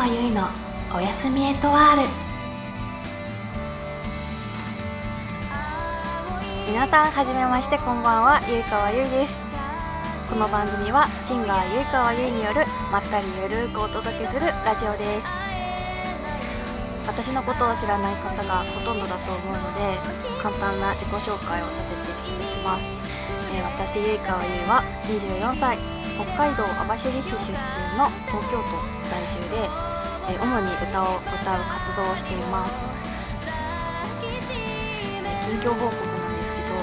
[0.00, 0.48] 川由衣の
[0.96, 2.08] おやすみエトワール
[6.72, 9.36] 皆さんはじめましてこんばんはゆいかわゆいです。
[10.30, 15.28] この番組はシンガーゆいかわゆいによるまったりゆるーくお届けするラジオです。
[17.04, 20.00] 私のことを知らない方がほとんどだと思うので
[20.40, 22.88] 簡単な自己紹介をさせていただきます、
[23.52, 25.99] えー、私ゆいかわゆいは24歳。
[26.20, 27.56] 北海道網走市出身
[27.96, 28.76] の東京都
[29.08, 29.64] 在住で、
[30.28, 32.76] えー、主に歌を歌う活動をしています、
[34.20, 36.76] えー、近況報告なんですけど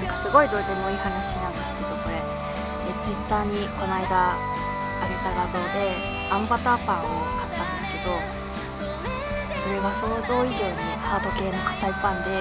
[0.00, 5.92] なんかすごいどうでもいい話なんですけどこれ、えー、ツイッターにこの間あげた画像で
[6.32, 8.16] あんバターパンを買ったんですけど
[9.60, 12.40] それが想像以上にハード系の硬いパンで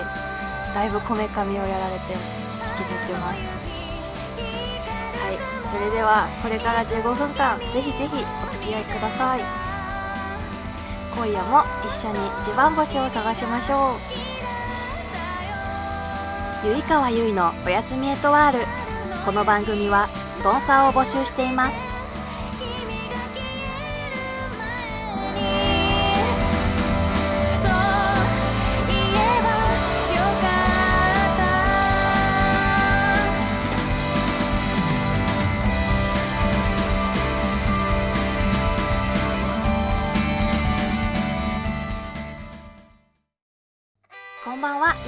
[0.74, 3.71] だいぶこめかみをやられて引きずってます。
[5.72, 9.42] それではこれから15分間ぜひぜひお付き合いください。
[11.16, 13.96] 今夜も一緒に一番星を探しましょ
[16.64, 16.68] う。
[16.68, 18.66] ゆいかわゆいのおやすみエトワール。
[19.26, 21.91] この番組はスポンサーを募集しています。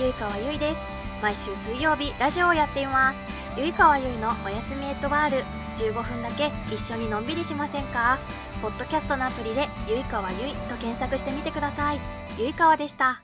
[0.03, 0.81] ゆいかわゆいです。
[1.21, 3.21] 毎週水曜日ラジオをやっています。
[3.57, 5.37] ゆいかわゆいのおやすみエットワール。
[5.77, 8.19] 15分だけ一緒にのんびりしませんか？
[8.61, 12.01] ポッドキャストのアプリでゆいかわゆいと検索してみてください。
[12.37, 13.23] ゆいかわでした。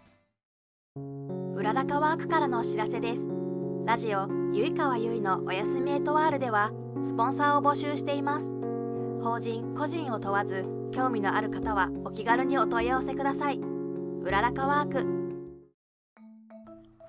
[1.54, 3.28] うららかワークからのお知らせです。
[3.86, 6.72] ラジオゆいかわゆいのおやすみエットワールでは
[7.04, 8.54] スポンサーを募集しています。
[9.22, 13.60] 法人個人を問わず興味のある方はお気軽にお問い合わせください。
[13.60, 15.19] うららかワーク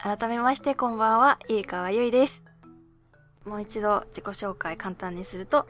[0.03, 2.43] 改めましてこんばんは、ゆいかわゆいです。
[3.45, 5.69] もう一度自己紹介簡単にすると、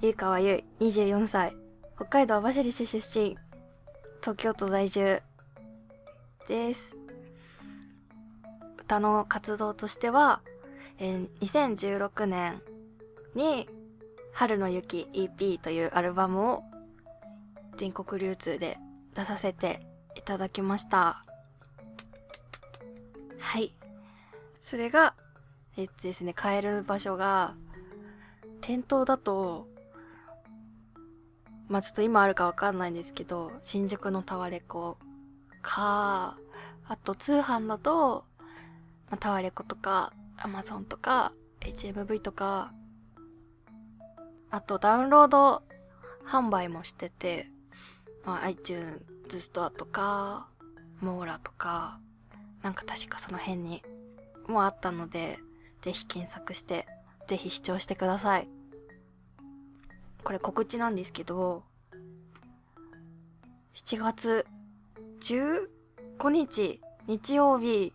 [0.00, 1.56] ゆいかわゆい、24歳、
[1.96, 3.36] 北海道網走市出身、
[4.20, 5.20] 東京都在住
[6.46, 6.96] です。
[8.78, 10.40] 歌の活動としては、
[11.00, 12.62] えー、2016年
[13.34, 13.68] に
[14.32, 16.62] 春の雪 EP というアルバムを
[17.76, 18.78] 全国流通で
[19.16, 19.80] 出させて
[20.14, 21.24] いただきました。
[23.38, 23.72] はい。
[24.60, 25.14] それが、
[25.76, 27.54] えっとですね、買える場所が、
[28.60, 29.68] 店頭だと、
[31.68, 34.98] まあちょっと今あるかわかんないんですけど、新宿のタワレコ
[35.62, 36.36] か、
[36.88, 38.24] あと通販だと、
[39.10, 42.72] まあ、タワレコとか、アマゾンとか、HMV とか、
[44.50, 45.62] あとダウンロード
[46.26, 47.50] 販売もしてて、
[48.24, 49.04] まあ、iTunes
[49.40, 50.48] ストアとか、
[51.00, 52.00] モーラとか、
[52.62, 53.82] なんか確かその辺に
[54.48, 55.38] もあったので、
[55.80, 56.86] ぜひ検索して、
[57.26, 58.48] ぜひ視聴してください。
[60.24, 61.62] これ告知なんですけど、
[63.74, 64.46] 7月
[65.20, 67.94] 15日日曜日、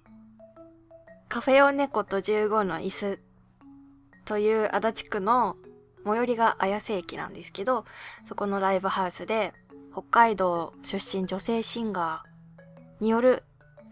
[1.28, 3.20] カフェオネコと15の椅子
[4.26, 5.58] という足立区の
[6.06, 7.86] 最寄りが綾瀬駅なんですけど、
[8.26, 9.54] そこのライブハウスで
[9.92, 13.44] 北海道出身女性シンガーによる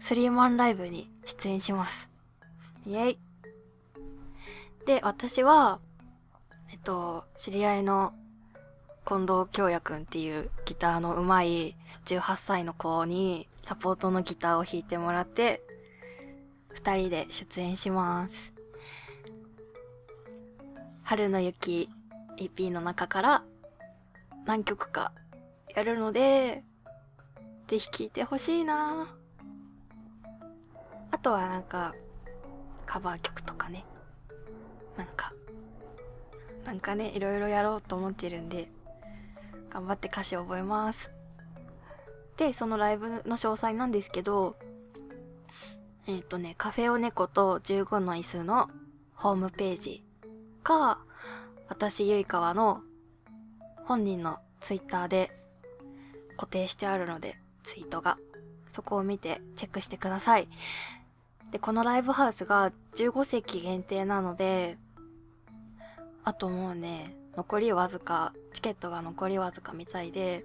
[0.02, 2.10] スリーマンライブに出演します。
[2.88, 3.18] イェイ。
[4.84, 5.78] で、私は、
[6.72, 8.12] えっと、知り合いの
[9.06, 11.76] 近藤京也くんっていうギターの上手い
[12.06, 15.62] 18歳の子にサポートのギターを弾いてもらって、
[16.70, 18.52] 二人で出演します。
[21.04, 21.88] 春の雪
[22.38, 23.44] EP の中から
[24.46, 25.12] 何曲か
[25.76, 26.64] やるので、
[27.68, 29.21] ぜひ聴いてほしいなぁ。
[31.12, 31.94] あとはなんか、
[32.86, 33.84] カバー曲とかね。
[34.96, 35.32] なんか、
[36.64, 38.72] なんかね、いろいろやろうと思ってるんで、
[39.70, 41.10] 頑張って歌詞を覚えます。
[42.36, 44.56] で、そのライブの詳細なんですけど、
[46.06, 48.70] えっ、ー、とね、カフェオネコと15の椅子の
[49.14, 50.02] ホームページ
[50.62, 50.98] か、
[51.68, 52.82] 私ゆいかわの
[53.84, 55.30] 本人のツイッターで
[56.36, 58.18] 固定してあるので、ツイートが。
[58.72, 60.48] そこを見てチェックしてください。
[61.52, 64.78] で、このライブハウスが15席限定なので、
[66.24, 70.44] あともうね、残りわずか、チケットが残りわずかみたいで、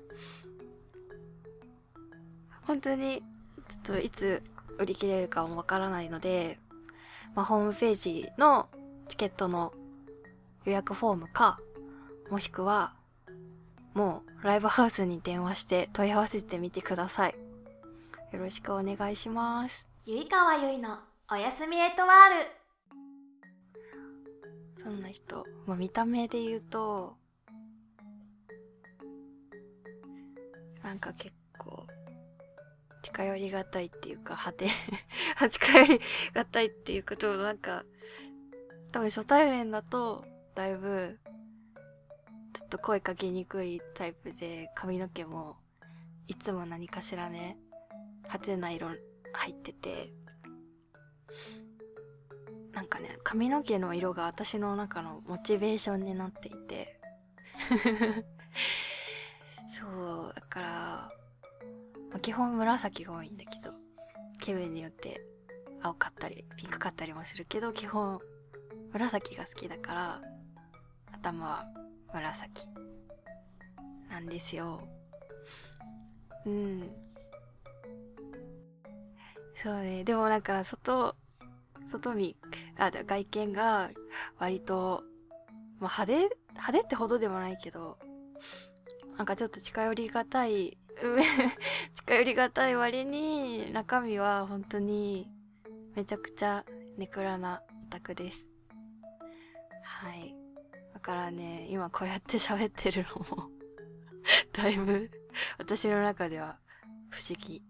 [2.63, 3.23] 本当に、
[3.69, 4.43] ちょっといつ
[4.77, 6.59] 売り切れるかもわからないので、
[7.35, 8.67] まあ、ホームページの
[9.07, 9.73] チケットの
[10.65, 11.59] 予約フォームか、
[12.29, 12.93] もしくは、
[13.93, 17.35] もうライブハウスに電話して問い合わせてみてください。
[18.33, 19.87] よろしくお願いします。
[20.09, 20.99] ゆいかわゆいの
[21.29, 22.11] おやすみエトワー
[24.77, 24.81] ル。
[24.81, 27.17] そんな人、まあ、見た目で言うと、
[30.81, 31.85] なんか結構、
[33.03, 34.69] 近寄りがたいっていうか、派手、
[35.51, 36.01] 近寄り
[36.33, 37.83] がたいっていうことなんか、
[38.93, 40.23] 多分初対面だと、
[40.55, 41.19] だいぶ、
[42.53, 45.57] ちょっと声かけにくいタイプで、髪の毛も、
[46.27, 47.57] いつも何かしらね、
[48.19, 48.87] 派手な色
[49.37, 50.11] 入ってて、
[52.73, 56.99] なんかね、髪の毛の色が私の中のモチベーションになっていて。
[59.69, 59.85] そ
[60.29, 60.67] う、だから、
[62.09, 63.73] まあ、基本紫が多いんだけど、
[64.41, 65.21] 気分によって
[65.81, 68.19] 青かったり、ピンクかったりもするけど、基本
[68.91, 70.21] 紫が好きだから、
[71.13, 71.65] 頭は
[72.11, 72.65] 紫
[74.09, 74.87] なんですよ。
[76.45, 77.06] うん。
[79.63, 80.03] そうね。
[80.03, 81.15] でもなんか、外、
[81.87, 82.35] 外見、
[82.77, 83.89] あ、じゃ外見が
[84.37, 85.03] 割と、
[85.79, 86.13] まあ、派手、
[86.51, 87.97] 派手ってほどでもないけど、
[89.17, 90.77] なんかちょっと近寄りがたい、
[91.93, 95.27] 近寄りがたい割に、中身は本当に
[95.95, 96.63] めちゃくちゃ
[96.97, 98.49] ネクラなオタクです。
[99.83, 100.35] はい。
[100.93, 103.49] だからね、今こうやって喋ってるのも、
[104.53, 105.09] だいぶ
[105.57, 106.59] 私の中では
[107.09, 107.63] 不思議。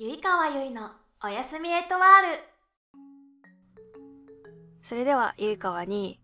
[0.00, 0.92] ゆいかわゆいの
[1.24, 2.40] おやすみエトワール。
[4.80, 6.20] それでは、ゆいかわに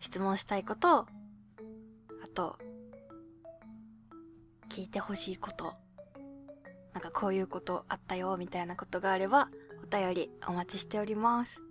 [0.00, 1.06] 質問したいこと、あ
[2.34, 2.58] と、
[4.68, 5.74] 聞いてほしいこと、
[6.94, 9.50] なんかこういうことあったよ、みたいなことがあれば、
[9.84, 11.62] お便りお待ちしております。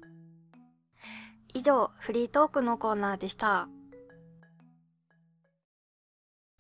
[1.54, 3.68] 以上、フリートークのコーナーでした。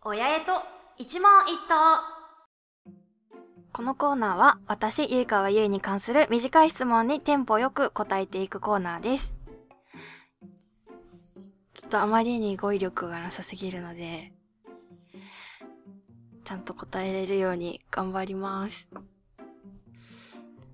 [0.01, 0.51] 親へと
[0.97, 2.14] 一問一答。
[3.75, 9.35] このコーナーは、私、ゆいかわゆいに関する短い質問にテンポよく答えていくコーナーです。
[11.73, 14.31] ちょっとあまりに語彙力がなさすぎるので、
[16.45, 18.89] ちゃんと答えれるように頑張ります。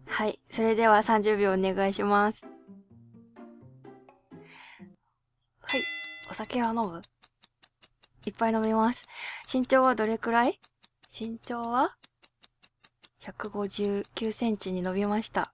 [0.05, 0.37] はい。
[0.51, 2.45] それでは30秒お願いします。
[5.63, 5.81] はい。
[6.29, 7.01] お酒は飲む？
[8.27, 9.07] いっぱい飲みます。
[9.51, 10.59] 身長はどれくらい？
[11.09, 11.95] 身長は？
[13.23, 15.53] 159センチに伸びました。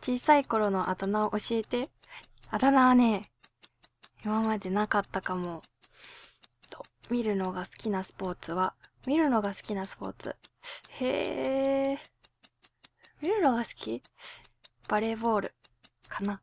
[0.00, 1.88] 小さい頃のあだ名を教えて。
[2.50, 3.22] あだ名はね、
[4.24, 5.62] 今までなかったかも。
[6.70, 8.74] と見るのが好きなスポーツは、
[9.06, 10.36] 見るのが好きなスポーツ。
[11.00, 11.98] へー。
[13.22, 14.02] 見るのが好き？
[14.88, 15.54] バレーボール。
[16.08, 16.40] かな。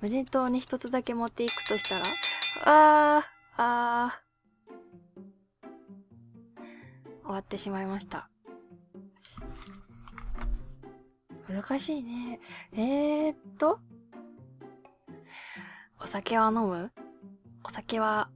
[0.00, 2.04] 無人島に一つだけ持っていくとしたら、
[3.18, 3.24] あー、
[3.56, 4.22] あー。
[7.24, 8.28] 終わってしまいました。
[11.52, 12.40] 難しいね。
[12.72, 13.78] えーっと。
[16.02, 16.90] お酒は飲む？
[17.62, 18.30] お酒は、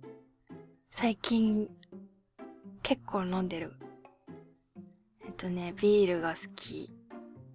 [0.91, 1.71] 最近、
[2.83, 3.73] 結構飲んでる。
[5.25, 6.93] えっとね、ビールが好き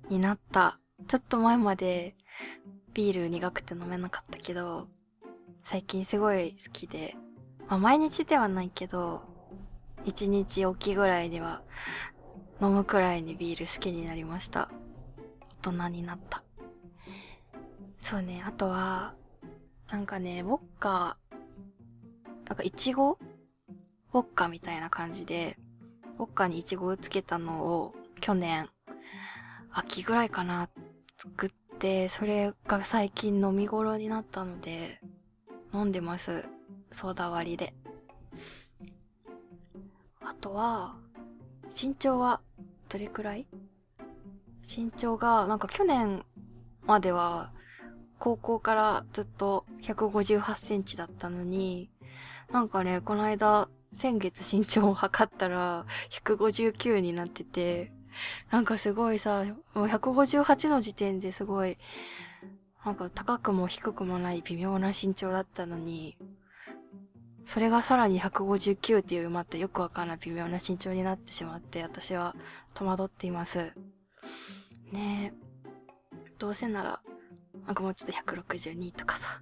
[0.10, 0.80] になった。
[1.08, 2.16] ちょっと前まで、
[2.96, 4.88] ビール苦くて飲めなかったけど、
[5.64, 7.16] 最近すごい好きで、
[7.68, 9.22] まあ毎日ではないけど、
[10.06, 11.62] 一日おきぐらいでは
[12.60, 14.72] 飲むくらいにビール好きになりました。
[15.64, 16.44] 大人になった。
[18.00, 19.14] そうね、あとは、
[19.92, 21.18] なんかね、ウォッカ、
[22.48, 23.20] なんかイチゴ？
[24.14, 25.58] ウォッカみたいな感じで、
[26.18, 28.70] ウォッカにイチゴをつけたのを去年、
[29.72, 30.68] 秋ぐらいかな、
[31.16, 35.00] 作って、それが最近飲み頃になったので、
[35.74, 36.44] 飲んでます。
[36.92, 37.76] ソーダ割りで。
[40.22, 40.96] あとは、
[41.70, 42.42] 身長は
[42.90, 43.46] どれくらい？
[44.64, 46.24] 身長が、なんか去年
[46.86, 47.52] までは、
[48.20, 51.90] 高校からずっと158センチだったのに、
[52.52, 57.92] なんかね、この間、先月身長を測ったら、159になってて、
[58.52, 61.78] なんかすごいさ、もう158の時点ですごい、
[62.86, 66.18] なんか高くも低くもない微妙な身長だったのに、
[67.46, 72.36] それがさらに159っていうまたよくわかんない微妙な身長になってしまって、私は
[72.74, 73.74] 戸惑っています。
[74.92, 75.52] ねえ。
[76.38, 77.00] どうせなら、
[77.66, 79.42] なんかもうちょっと162とかさ、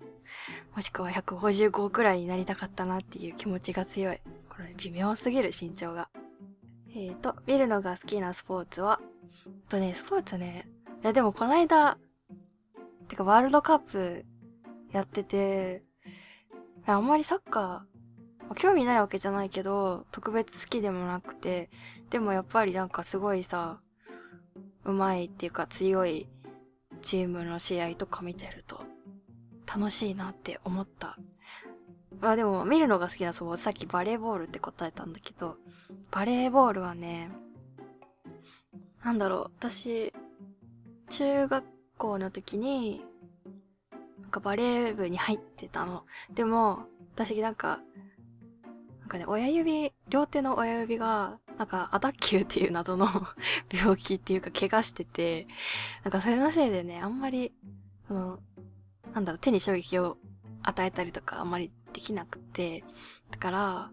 [0.76, 4.20] もしくは155くらいになりたかったなっていう気持ちが強い。
[4.50, 6.10] これ微妙すぎる身長が。
[6.92, 9.00] えーと、見るのが好きなスポーツは、
[9.70, 10.68] とね、スポーツね、
[11.04, 11.98] いやでもこの間、
[13.08, 14.26] てかワールドカップ
[14.92, 15.84] やってて、
[16.86, 21.70] あんまりサッカー、興味ないわけじゃないけど、特別好きでもなくて、
[22.10, 23.80] でもやっぱりなんかすごいさ、
[24.90, 26.28] うまいっていうか強い
[27.02, 28.82] チームの試合とか見てると
[29.68, 31.18] 楽しいなって思った。
[32.20, 35.58] まあでも見るのが好きなそう、さっきバレーボールって答えたんだけど、
[36.12, 37.30] バレーボールはね、
[39.04, 40.12] なんだろう、私、
[41.10, 41.66] 中学
[41.98, 43.06] 校の時に、
[44.22, 46.04] なんかバレー部に入ってたの。
[46.34, 47.80] でも、私なんか、
[49.00, 53.06] なんかね、親指、両手の親指が、なんか、アタッキューっていう謎の
[53.70, 55.46] 病気っていうか、怪我してて、
[56.06, 57.54] なんかそれのせいでね、あんまり、
[58.08, 58.40] その、
[59.14, 60.18] なんだろう、手に衝撃を
[60.64, 62.86] 与えたりとかあんまりできなくて、
[63.30, 63.92] だから、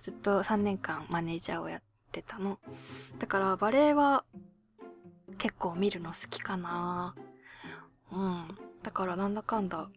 [0.00, 2.58] ずっと3年間マネージャーをやってたの。
[3.18, 4.24] だからバレエは
[5.36, 7.14] 結構見るの好きかな
[8.10, 8.58] うん。
[8.82, 9.90] だからなんだかんだ、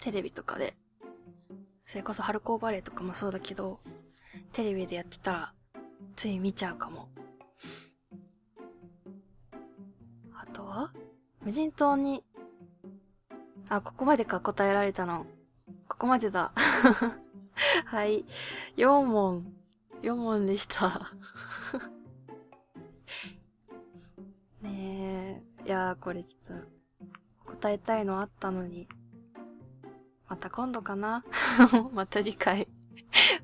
[0.00, 0.74] テレビとかで、
[1.84, 3.78] それこそ春高バレエとかもそうだけど、
[4.52, 5.52] テレビでやってたら、
[6.14, 7.08] つい見ちゃうかも。
[10.34, 10.92] あとは
[11.42, 12.22] 無人島に、
[13.70, 15.26] あ、ここまでか答えられたの。
[15.88, 16.52] ここまでだ。
[17.86, 18.26] はい。
[18.76, 19.54] 4問。
[20.02, 21.12] 4問でした
[24.60, 25.66] ねえ。
[25.66, 26.60] いやー、これちょっ
[27.46, 28.86] と、答えたいのあったのに。
[30.28, 31.24] また今度かな
[31.92, 32.66] また次回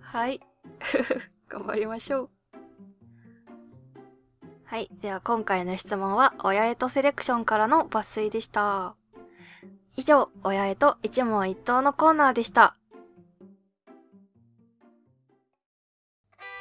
[0.00, 0.40] はい。
[1.48, 2.30] 頑張りましょう。
[4.64, 4.90] はい。
[5.00, 8.94] では今回の質問は、親へとセレクションからの抜粋でした。
[9.96, 12.76] 以上、親へと一問一答のコーナーでした。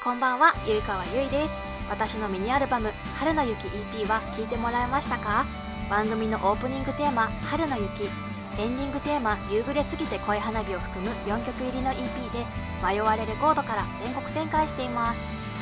[0.04, 1.54] こんばんは、ゆいかわゆいです。
[1.90, 5.46] 私のミニアルバム、春の雪 EP は聴いてもらえましたか？
[5.90, 8.10] 番組のオープニングテーマ「春の雪」
[8.60, 12.46] エンディングテーマ「夕暮れすぎて恋花火」を含む4曲入りの EP で
[12.84, 15.20] 迷われレコードから全国展開しています。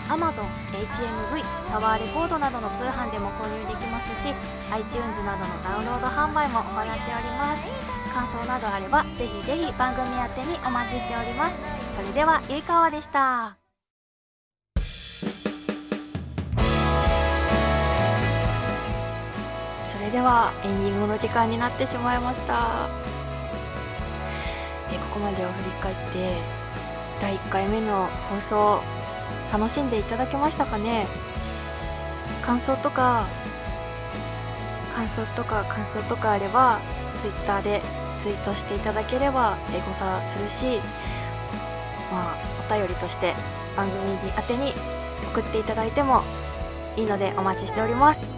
[0.08, 4.34] Amazon、HMV、タワーレコードなどの通販でも購入できますし
[4.72, 7.64] iTunes などのダウンロード販売も行っております。
[8.14, 11.56] 感想などあればぜひぜひ番組宛てにお待ちしております。
[11.96, 13.65] それではゆいかわでした。
[20.06, 22.88] れではエンディングの時間になってしまいました。
[24.92, 26.38] えここまでを振り返って
[27.20, 28.82] 第1回目の放送
[29.52, 31.08] 楽しんでいただけましたかね？
[32.44, 33.26] 感想とか
[34.96, 36.80] 感想とか感想とかあれば
[37.20, 37.82] Twitter で
[38.20, 40.80] ツイートしていただければエゴサするし
[42.12, 42.38] まあ
[42.70, 43.34] お便りとして
[43.76, 44.74] 番組に宛てに
[45.34, 46.22] 送っていただいても
[46.96, 48.35] いいのでお待ちしております。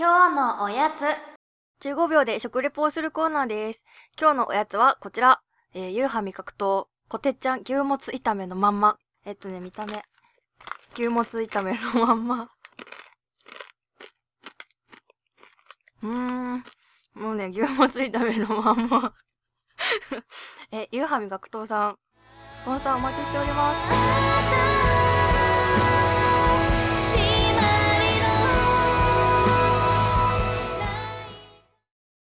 [0.02, 1.04] 今日のおやつ
[1.86, 3.86] 15秒で食レポをするコーナーです。
[4.20, 5.42] 今日のおやつはこちら。
[5.74, 8.98] えー、夕飯味覚糖、こてっちゃん牛もつ炒めのまんま。
[9.24, 9.92] えっとね、見た目。
[10.94, 12.50] 牛もつ炒めのまんま。
[16.02, 16.64] うーん。
[17.14, 19.14] もうね、牛もつ炒めのまんま
[20.72, 21.98] え、夕飯味覚糖さん、
[22.54, 23.72] スポンサーお待ちしておりま
[24.26, 24.31] す。